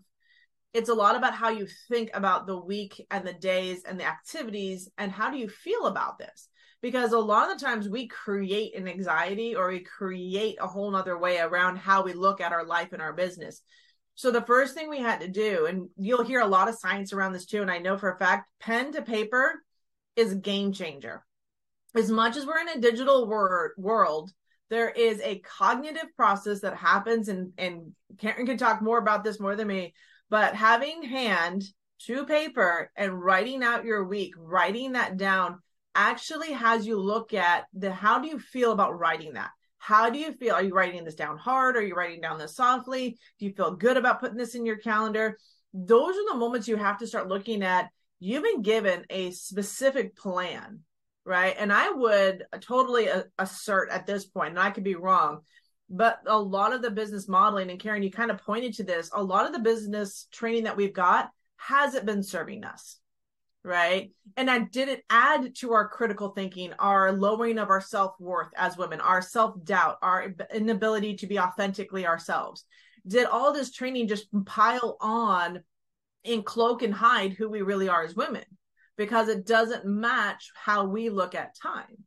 [0.75, 4.03] it's a lot about how you think about the week and the days and the
[4.03, 6.49] activities and how do you feel about this?
[6.81, 10.91] Because a lot of the times we create an anxiety or we create a whole
[10.91, 13.61] nother way around how we look at our life and our business.
[14.15, 17.13] So the first thing we had to do and you'll hear a lot of science
[17.13, 19.63] around this too and i know for a fact pen to paper
[20.17, 21.23] is a game changer.
[21.95, 24.29] As much as we're in a digital wor- world
[24.69, 29.39] there is a cognitive process that happens and and karen can talk more about this
[29.39, 29.93] more than me
[30.29, 31.63] but having hand
[31.99, 35.59] to paper and writing out your week, writing that down
[35.93, 39.49] actually has you look at the how do you feel about writing that?
[39.77, 40.55] How do you feel?
[40.55, 41.77] Are you writing this down hard?
[41.77, 43.17] Are you writing down this softly?
[43.39, 45.37] Do you feel good about putting this in your calendar?
[45.73, 47.89] Those are the moments you have to start looking at.
[48.19, 50.79] You've been given a specific plan,
[51.23, 51.55] right?
[51.57, 55.41] And I would totally assert at this point, and I could be wrong,
[55.89, 59.09] but a lot of the business modeling and Karen, you kind of pointed to this.
[59.13, 62.99] A lot of the business training that we've got hasn't been serving us,
[63.63, 64.11] right?
[64.35, 68.77] And that didn't add to our critical thinking, our lowering of our self worth as
[68.77, 72.65] women, our self doubt, our inability to be authentically ourselves.
[73.07, 75.61] did all this training just pile on
[76.25, 78.43] and cloak and hide who we really are as women
[78.97, 82.03] because it doesn't match how we look at time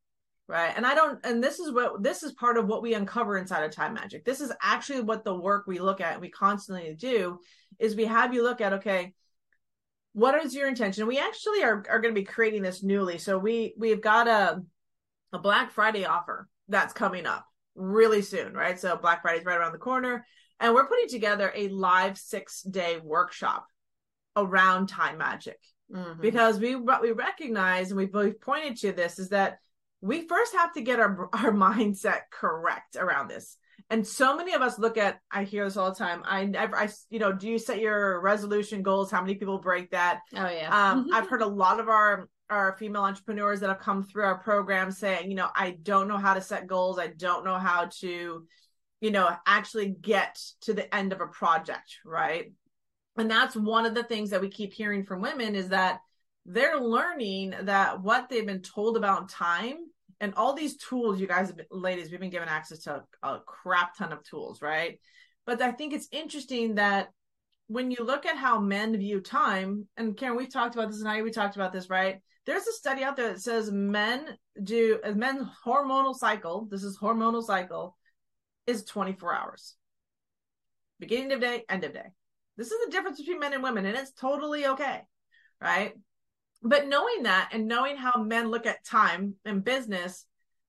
[0.49, 0.73] right.
[0.75, 3.63] And i don't and this is what this is part of what we uncover inside
[3.63, 4.25] of time magic.
[4.25, 7.39] This is actually what the work we look at we constantly do
[7.79, 9.15] is we have you look at okay
[10.15, 11.07] what is your intention?
[11.07, 13.19] We actually are, are going to be creating this newly.
[13.19, 14.63] So we we've got a
[15.33, 18.81] a black friday offer that's coming up really soon right?
[18.81, 20.27] So black friday's right around the corner.
[20.61, 23.67] And we're putting together a live six day workshop
[24.37, 25.59] around time magic.
[25.91, 26.21] Mm-hmm.
[26.21, 29.59] because we what we recognize and we've, we've pointed to this is that
[30.01, 33.57] we first have to get our our mindset correct around this.
[33.91, 36.77] And so many of us look at i hear this all the time i never
[36.77, 39.11] i you know do you set your resolution goals?
[39.11, 40.21] How many people break that?
[40.35, 40.91] Oh yeah.
[40.91, 44.39] Um, i've heard a lot of our our female entrepreneurs that have come through our
[44.39, 46.99] program saying you know i don't know how to set goals.
[46.99, 48.47] I don't know how to
[49.01, 52.53] you know actually get to the end of a project right?
[53.17, 56.01] And that's one of the things that we keep hearing from women is that
[56.47, 59.77] they're learning that what they've been told about time
[60.21, 63.41] and all these tools you guys been, ladies we've been given access to a, a
[63.47, 64.99] crap ton of tools right?
[65.47, 67.09] But i think it's interesting that
[67.67, 71.09] when you look at how men view time and karen we've talked about this and
[71.09, 72.21] i we talked about this right?
[72.47, 77.45] There's a study out there that says men do men's hormonal cycle this is hormonal
[77.45, 77.97] cycle
[78.67, 79.75] is 24 hours.
[81.01, 82.07] Beginning of day end of day.
[82.57, 85.03] This is the difference between men and women and it's totally okay
[85.61, 85.95] right
[86.63, 90.25] but knowing that and knowing how men look at time and business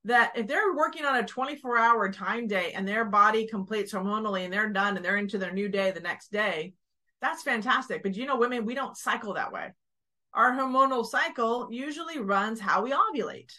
[0.06, 4.44] that if they're working on a 24 hour time day and their body completes hormonally
[4.44, 6.74] and they're done and they're into their new day the next day
[7.22, 8.02] that's fantastic.
[8.02, 9.74] But you know women we don't cycle that way.
[10.34, 13.52] Our hormonal cycle usually runs how we ovulate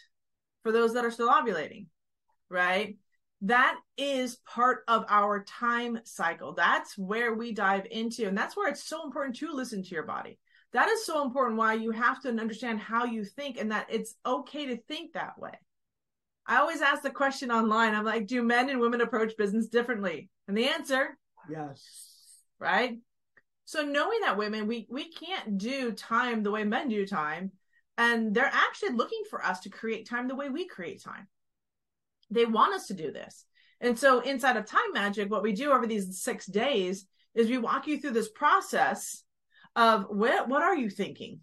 [0.63, 1.87] for those that are still ovulating
[2.51, 2.97] right?
[3.43, 6.53] That is part of our time cycle.
[6.53, 10.03] That's where we dive into and that's where it's so important to listen to your
[10.03, 10.37] body
[10.73, 14.15] that is so important why you have to understand how you think and that it's
[14.25, 15.53] okay to think that way.
[16.45, 20.29] I always ask the question online I'm like, do men and women approach business differently?
[20.47, 21.17] And the answer,
[21.49, 21.83] yes.
[22.59, 22.97] Right?
[23.65, 27.51] So knowing that women, we we can't do time the way men do time,
[27.97, 31.27] and they're actually looking for us to create time the way we create time.
[32.29, 33.45] They want us to do this.
[33.79, 37.57] And so inside of Time Magic, what we do over these six days is we
[37.57, 39.23] walk you through this process
[39.75, 41.39] of what what are you thinking?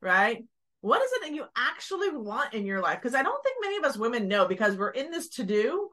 [0.00, 0.44] Right?
[0.80, 3.00] What is it that you actually want in your life?
[3.00, 5.88] Because i don't think many of us women know because we're in this to do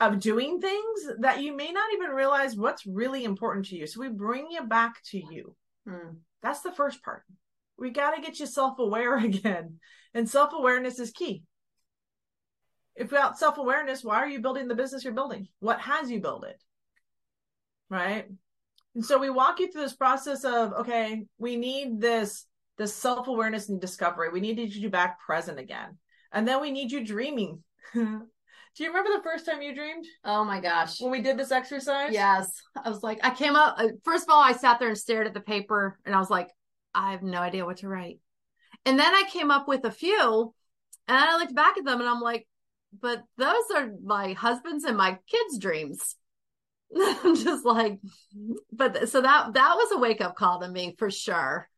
[0.00, 3.86] of doing things that you may not even realize what's really important to you.
[3.86, 5.54] So we bring you back to you.
[5.88, 6.16] Mm.
[6.42, 7.22] that's the first part.
[7.78, 9.78] We got to get you self-aware again.
[10.14, 11.42] And self-awareness is key.
[12.96, 15.48] If without self-awareness why are you building the business you're building?
[15.58, 16.60] What has you build it?
[17.90, 18.26] Right
[18.94, 22.46] and so we walk you through this process of okay, we need this
[22.78, 24.30] this self awareness and discovery.
[24.30, 25.98] We need you back present again,
[26.32, 27.62] and then we need you dreaming.
[28.76, 30.04] Do you remember the first time you dreamed?
[30.24, 31.00] Oh my gosh.
[31.00, 32.12] When we did this exercise?
[32.12, 32.50] Yes.
[32.82, 35.28] I was like, I came up, uh, first of all, I sat there and stared
[35.28, 36.50] at the paper and I was like,
[36.92, 38.18] I have no idea what to write.
[38.84, 40.52] And then I came up with a few
[41.06, 42.48] and I looked back at them and I'm like,
[43.00, 46.16] but those are my husband's and my kids' dreams.
[47.24, 48.00] I'm just like,
[48.72, 51.68] but so that that was a wake up call to me for sure.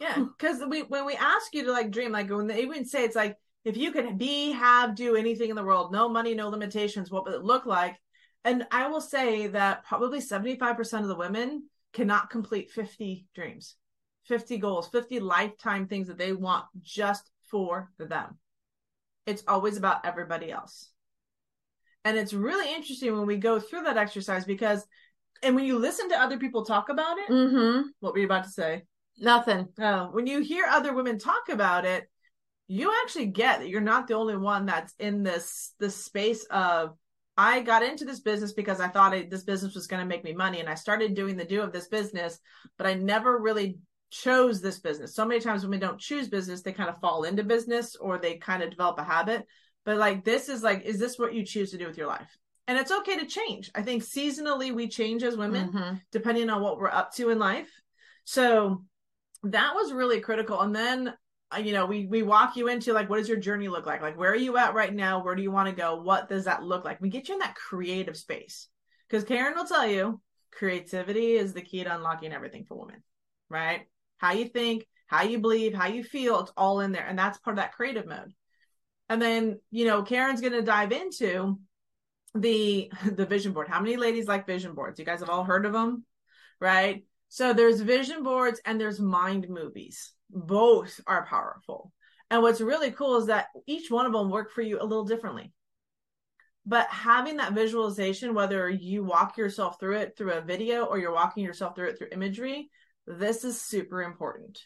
[0.00, 3.04] Yeah, because we when we ask you to like dream, like when they even say
[3.04, 6.48] it's like if you could be, have, do anything in the world, no money, no
[6.48, 7.96] limitations, what would it look like?
[8.44, 13.76] And I will say that probably 75% of the women cannot complete 50 dreams,
[14.24, 18.38] 50 goals, 50 lifetime things that they want just for them.
[19.26, 20.89] It's always about everybody else.
[22.04, 24.86] And it's really interesting when we go through that exercise because,
[25.42, 27.88] and when you listen to other people talk about it, mm-hmm.
[28.00, 28.84] what were you about to say?
[29.18, 29.68] Nothing.
[29.78, 32.08] Oh, when you hear other women talk about it,
[32.68, 36.96] you actually get that you're not the only one that's in this this space of
[37.36, 40.24] I got into this business because I thought I, this business was going to make
[40.24, 42.38] me money, and I started doing the do of this business,
[42.78, 43.78] but I never really
[44.10, 45.14] chose this business.
[45.14, 48.36] So many times women don't choose business, they kind of fall into business or they
[48.36, 49.46] kind of develop a habit.
[49.84, 52.36] But like this is like, is this what you choose to do with your life?
[52.66, 53.70] And it's okay to change.
[53.74, 55.94] I think seasonally we change as women mm-hmm.
[56.12, 57.68] depending on what we're up to in life.
[58.24, 58.84] So
[59.42, 60.60] that was really critical.
[60.60, 61.14] And then
[61.52, 64.02] uh, you know we we walk you into like what does your journey look like
[64.02, 66.44] like where are you at right now where do you want to go what does
[66.44, 68.68] that look like we get you in that creative space
[69.08, 70.20] because karen will tell you
[70.52, 73.02] creativity is the key to unlocking everything for women
[73.48, 77.18] right how you think how you believe how you feel it's all in there and
[77.18, 78.32] that's part of that creative mode
[79.10, 81.58] and then, you know, Karen's going to dive into
[82.34, 83.68] the the vision board.
[83.68, 84.98] How many ladies like vision boards?
[84.98, 86.04] You guys have all heard of them,
[86.60, 87.04] right?
[87.28, 90.12] So there's vision boards and there's mind movies.
[90.30, 91.92] Both are powerful.
[92.30, 95.04] And what's really cool is that each one of them work for you a little
[95.04, 95.52] differently.
[96.64, 101.12] But having that visualization, whether you walk yourself through it through a video or you're
[101.12, 102.70] walking yourself through it through imagery,
[103.08, 104.60] this is super important.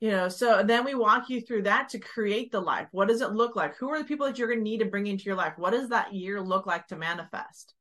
[0.00, 2.88] You know, so then we walk you through that to create the life.
[2.90, 3.76] What does it look like?
[3.76, 5.52] Who are the people that you're going to need to bring into your life?
[5.56, 7.74] What does that year look like to manifest?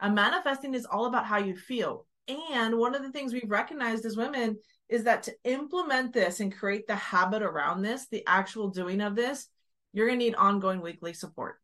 [0.00, 2.06] And manifesting is all about how you feel.
[2.54, 4.56] And one of the things we've recognized as women
[4.88, 9.14] is that to implement this and create the habit around this, the actual doing of
[9.14, 9.46] this,
[9.92, 11.56] you're going to need ongoing weekly support.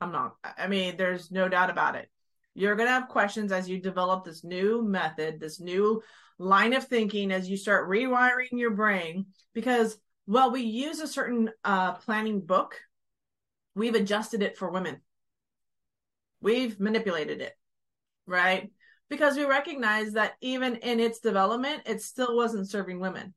[0.00, 2.08] I'm not, I mean, there's no doubt about it.
[2.54, 6.02] You're going to have questions as you develop this new method, this new
[6.40, 11.50] line of thinking as you start rewiring your brain because well we use a certain
[11.64, 12.80] uh, planning book.
[13.74, 15.00] We've adjusted it for women.
[16.40, 17.54] We've manipulated it
[18.26, 18.70] right?
[19.08, 23.34] Because we recognize that even in its development it still wasn't serving women.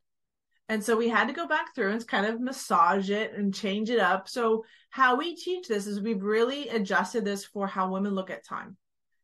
[0.70, 3.90] And so we had to go back through and kind of massage it and change
[3.90, 4.30] it up.
[4.30, 8.46] So how we teach this is we've really adjusted this for how women look at
[8.46, 8.78] time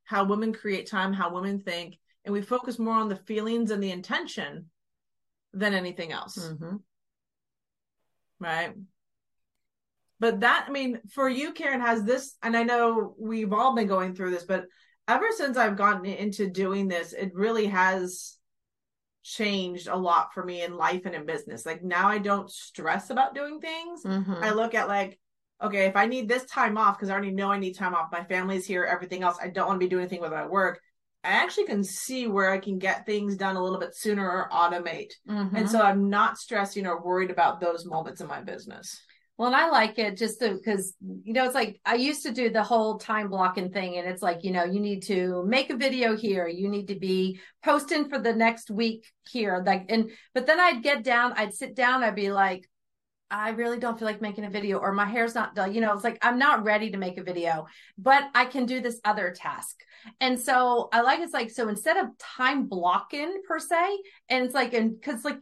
[0.10, 1.96] how women create time how women think
[2.26, 4.68] and we focus more on the feelings and the intention
[5.54, 6.38] than anything else.
[6.38, 6.76] Mm-hmm.
[8.40, 8.74] Right.
[10.20, 13.88] But that, I mean, for you, Karen, has this, and I know we've all been
[13.88, 14.66] going through this, but
[15.08, 18.38] ever since I've gotten into doing this, it really has
[19.24, 21.66] changed a lot for me in life and in business.
[21.66, 24.04] Like now I don't stress about doing things.
[24.04, 24.44] Mm-hmm.
[24.44, 25.20] I look at like,
[25.62, 28.12] okay, if I need this time off, because I already know I need time off,
[28.12, 30.82] my family's here, everything else, I don't want to be doing anything with my work.
[31.24, 34.50] I actually can see where I can get things done a little bit sooner or
[34.52, 35.12] automate.
[35.28, 35.56] Mm-hmm.
[35.56, 39.02] And so I'm not stressing or worried about those moments in my business.
[39.38, 42.50] Well, and I like it just because, you know, it's like I used to do
[42.50, 43.98] the whole time blocking thing.
[43.98, 46.48] And it's like, you know, you need to make a video here.
[46.48, 49.64] You need to be posting for the next week here.
[49.66, 52.70] Like, and, but then I'd get down, I'd sit down, I'd be like,
[53.32, 55.74] I really don't feel like making a video or my hair's not done.
[55.74, 57.68] You know, it's like I'm not ready to make a video,
[57.98, 59.76] but I can do this other task.
[60.20, 63.98] And so I like it's like so instead of time blocking per se,
[64.30, 65.38] and it's like and because like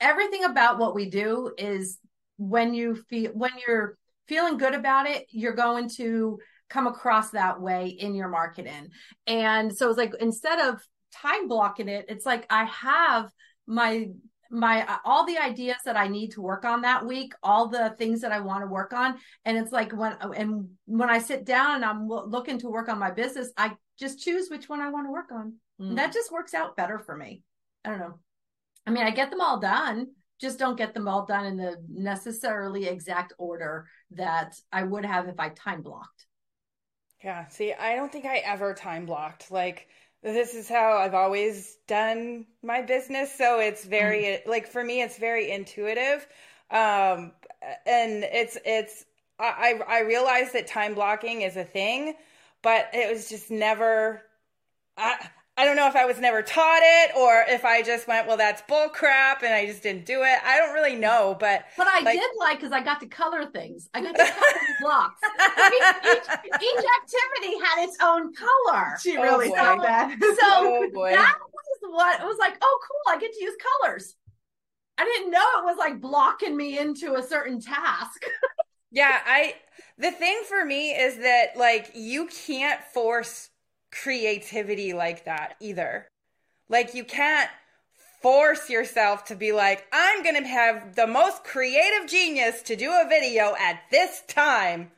[0.00, 1.98] everything about what we do is
[2.36, 3.96] when you feel when you're
[4.28, 8.88] feeling good about it, you're going to come across that way in your marketing.
[9.26, 10.82] And so it's like instead of
[11.14, 13.30] time blocking it, it's like I have
[13.66, 14.08] my
[14.52, 17.94] my uh, all the ideas that I need to work on that week, all the
[17.98, 21.44] things that I want to work on, and it's like when and when I sit
[21.44, 24.90] down and I'm looking to work on my business, I just choose which one I
[24.90, 25.54] want to work on.
[25.80, 25.96] Mm.
[25.96, 27.42] That just works out better for me.
[27.84, 28.18] I don't know.
[28.86, 30.08] I mean, I get them all done,
[30.40, 35.28] just don't get them all done in the necessarily exact order that I would have
[35.28, 36.26] if I time blocked.
[37.24, 39.50] Yeah, see, I don't think I ever time blocked.
[39.50, 39.86] Like
[40.22, 43.34] this is how I've always done my business.
[43.36, 44.46] So it's very mm.
[44.46, 46.26] like for me, it's very intuitive,
[46.70, 47.32] um,
[47.86, 49.04] and it's it's
[49.38, 52.14] I I realize that time blocking is a thing,
[52.62, 54.22] but it was just never.
[54.96, 55.28] I,
[55.58, 58.38] I don't know if I was never taught it or if I just went, well,
[58.38, 60.38] that's bull crap and I just didn't do it.
[60.42, 63.44] I don't really know, but but I like, did like because I got to color
[63.44, 63.90] things.
[63.92, 65.20] I got to color blocks.
[65.22, 68.96] each, each, each, activity had its own color.
[69.02, 70.16] She really oh said that.
[70.20, 72.56] So oh that was what it was like.
[72.62, 73.14] Oh, cool!
[73.14, 74.16] I get to use colors.
[74.96, 78.24] I didn't know it was like blocking me into a certain task.
[78.90, 79.56] yeah, I.
[79.98, 83.50] The thing for me is that like you can't force
[83.92, 86.08] creativity like that either.
[86.68, 87.50] Like you can't
[88.22, 92.90] force yourself to be like, I'm going to have the most creative genius to do
[92.90, 94.92] a video at this time.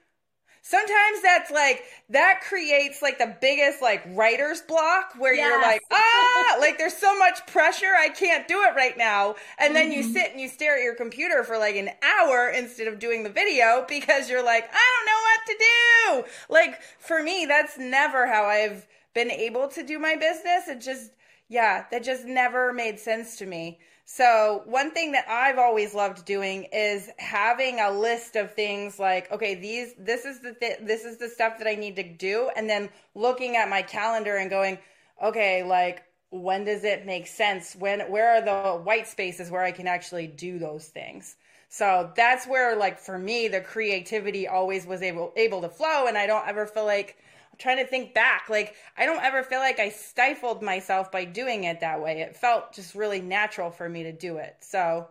[0.67, 5.47] Sometimes that's like, that creates like the biggest like writer's block where yes.
[5.47, 7.93] you're like, ah, like there's so much pressure.
[7.95, 9.35] I can't do it right now.
[9.59, 9.75] And mm-hmm.
[9.75, 10.13] then you mm-hmm.
[10.13, 13.29] sit and you stare at your computer for like an hour instead of doing the
[13.29, 16.55] video because you're like, I don't know what to do.
[16.55, 20.67] Like for me, that's never how I've been able to do my business.
[20.67, 21.11] It just,
[21.51, 23.81] yeah, that just never made sense to me.
[24.07, 29.33] So, one thing that I've always loved doing is having a list of things like,
[29.33, 32.51] okay, these this is the th- this is the stuff that I need to do
[32.55, 34.79] and then looking at my calendar and going,
[35.23, 37.75] okay, like when does it make sense?
[37.75, 41.37] When where are the white spaces where I can actually do those things?
[41.71, 46.19] So, that's where like for me the creativity always was able able to flow and
[46.19, 47.17] I don't ever feel like
[47.59, 48.49] trying to think back.
[48.49, 52.21] Like, I don't ever feel like I stifled myself by doing it that way.
[52.21, 54.57] It felt just really natural for me to do it.
[54.61, 55.09] So,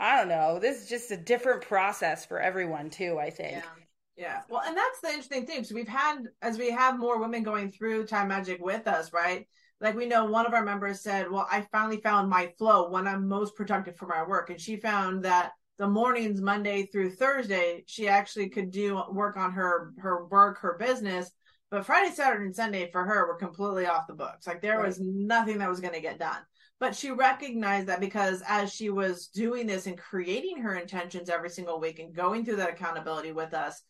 [0.00, 0.58] I don't know.
[0.58, 3.52] This is just a different process for everyone, too, I think.
[3.52, 3.82] Yeah.
[4.16, 4.40] Yeah.
[4.48, 5.64] Well, and that's the interesting thing.
[5.64, 9.46] So we've had, as we have more women going through Time Magic with us, right?
[9.80, 13.08] Like we know one of our members said, Well, I finally found my flow when
[13.08, 14.50] I'm most productive for my work.
[14.50, 19.52] And she found that the mornings, Monday through Thursday, she actually could do work on
[19.52, 21.30] her, her work, her business.
[21.72, 24.46] But Friday, Saturday, and Sunday for her were completely off the books.
[24.46, 24.86] Like there right.
[24.86, 26.36] was nothing that was going to get done.
[26.78, 31.48] But she recognized that because as she was doing this and creating her intentions every
[31.48, 33.80] single week and going through that accountability with us,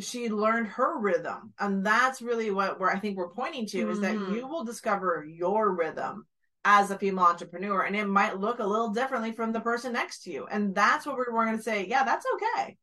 [0.00, 3.90] she learned her rhythm and that's really what we're i think we're pointing to mm-hmm.
[3.90, 4.34] is that mm-hmm.
[4.34, 6.26] you will discover your rhythm
[6.64, 10.24] as a female entrepreneur and it might look a little differently from the person next
[10.24, 12.76] to you and that's what we're, we're going to say yeah that's okay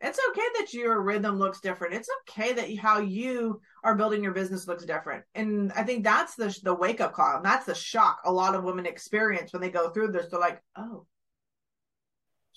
[0.00, 4.32] it's okay that your rhythm looks different it's okay that how you are building your
[4.32, 7.74] business looks different and i think that's the the wake up call and that's the
[7.74, 11.04] shock a lot of women experience when they go through this they're like oh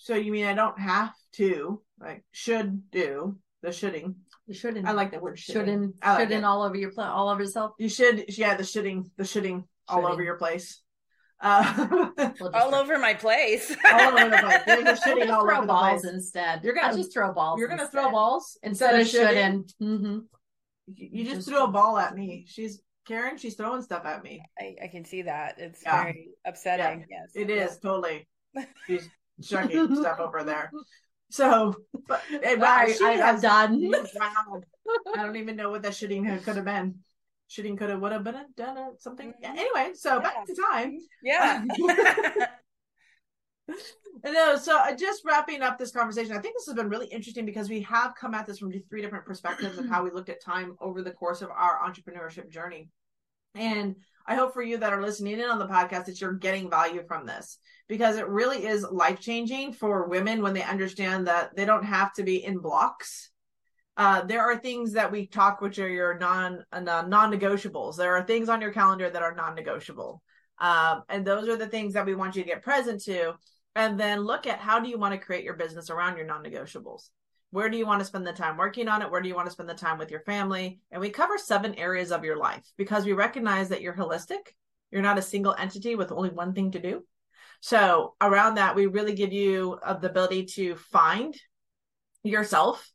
[0.02, 4.16] so you mean I don't have to like should do the shoulding?
[4.48, 4.88] The shouldn't.
[4.88, 5.38] I like that word.
[5.38, 5.96] Shouldn't.
[6.04, 7.74] Like shouldn't all over your pla- all over yourself.
[7.78, 8.26] You should.
[8.36, 9.12] Yeah, the shoulding.
[9.18, 10.82] The shoulding all over your place.
[11.42, 12.08] Uh,
[12.40, 13.76] we'll all over my place.
[13.92, 14.62] all over the place.
[14.68, 16.64] You're just shitting all throw over balls instead.
[16.64, 17.60] You're gonna I'll just throw balls.
[17.60, 18.02] You're gonna instead.
[18.02, 19.74] throw balls instead, instead of shouldn't.
[19.82, 20.20] Mm-hmm.
[20.96, 22.46] You, you just, just threw a ball at me.
[22.48, 23.38] She's Karen.
[23.38, 24.44] She's throwing stuff at me.
[24.60, 25.56] I, I can see that.
[25.58, 26.04] It's yeah.
[26.04, 27.06] very upsetting.
[27.10, 27.18] Yeah.
[27.22, 28.28] Yes, it is totally.
[28.86, 29.10] She's
[29.44, 30.72] chugging stuff over there.
[31.32, 31.76] So,
[32.08, 33.90] but hey, wow, I, I, have done.
[33.90, 34.62] Wow.
[35.16, 37.00] I don't even know what that shooting could have been.
[37.52, 39.34] Shooting could have, would have been a, done something.
[39.42, 40.20] Yeah, anyway, so yeah.
[40.20, 41.00] back to time.
[41.22, 41.66] Yeah.
[44.24, 47.46] no, so uh, just wrapping up this conversation, I think this has been really interesting
[47.46, 50.42] because we have come at this from three different perspectives of how we looked at
[50.42, 52.88] time over the course of our entrepreneurship journey.
[53.54, 56.70] And I hope for you that are listening in on the podcast that you're getting
[56.70, 57.58] value from this
[57.90, 62.14] because it really is life changing for women when they understand that they don't have
[62.14, 63.30] to be in blocks.
[63.98, 67.98] Uh, there are things that we talk which are your non uh, non-negotiables.
[67.98, 70.22] There are things on your calendar that are non-negotiable,
[70.60, 73.34] um, and those are the things that we want you to get present to.
[73.76, 77.10] And then look at how do you want to create your business around your non-negotiables
[77.52, 79.12] where do you want to spend the time working on it?
[79.12, 80.80] Where do you want to spend the time with your family?
[80.90, 84.56] And we cover seven areas of your life because we recognize that you're holistic.
[84.90, 87.04] You're not a single entity with only one thing to do.
[87.60, 91.36] So around that, we really give you uh, the ability to find
[92.24, 92.90] yourself,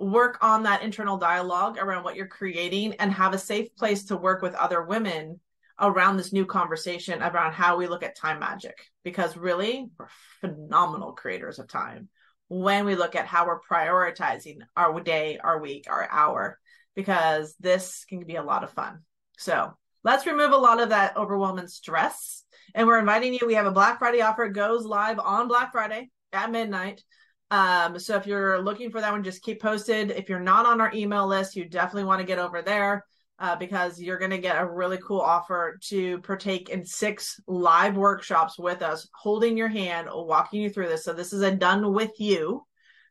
[0.00, 4.16] work on that internal dialogue around what you're creating and have a safe place to
[4.16, 5.38] work with other women
[5.78, 10.08] around this new conversation around how we look at time magic because really we're
[10.40, 12.08] phenomenal creators of time
[12.48, 16.58] when we look at how we're prioritizing our day, our week, our hour,
[16.96, 19.00] because this can be a lot of fun.
[19.38, 19.72] So
[20.02, 22.42] let's remove a lot of that overwhelming stress.
[22.74, 23.40] And we're inviting you.
[23.46, 24.44] We have a Black Friday offer.
[24.44, 27.02] It goes live on Black Friday at midnight.
[27.50, 30.10] Um, so if you're looking for that one, just keep posted.
[30.12, 33.04] If you're not on our email list, you definitely want to get over there
[33.40, 37.96] uh, because you're going to get a really cool offer to partake in six live
[37.96, 41.04] workshops with us, holding your hand, walking you through this.
[41.04, 42.64] So this is a done with you.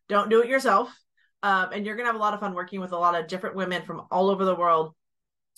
[0.07, 0.95] Don't do it yourself.
[1.41, 3.27] Um, and you're going to have a lot of fun working with a lot of
[3.27, 4.93] different women from all over the world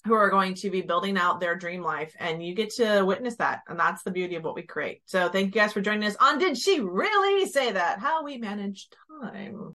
[0.05, 3.35] who are going to be building out their dream life and you get to witness
[3.35, 5.01] that and that's the beauty of what we create.
[5.05, 7.99] So thank you guys for joining us on did she really say that?
[7.99, 8.87] How we manage
[9.21, 9.69] time